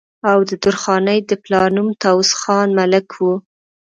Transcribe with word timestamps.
او 0.31 0.39
د 0.49 0.51
درخانۍ 0.63 1.19
د 1.29 1.31
پلار 1.43 1.67
نوم 1.75 1.89
طاوس 2.03 2.31
خان 2.41 2.67
ملک 2.79 3.07
وو 3.19 3.33